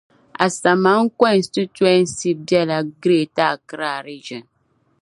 Amasaman 0.45 1.03
Constituency 1.21 2.29
be 2.47 2.61
la 2.69 2.79
Greater 3.03 3.49
Accra 3.55 3.93
Region. 4.09 4.43